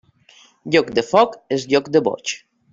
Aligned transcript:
Joc 0.77 0.89
de 1.01 1.05
foc 1.11 1.37
és 1.59 1.69
joc 1.77 1.95
de 1.99 2.05
boig. 2.11 2.37